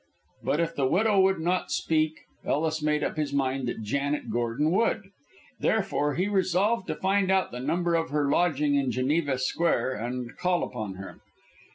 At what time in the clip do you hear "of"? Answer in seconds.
7.93-8.09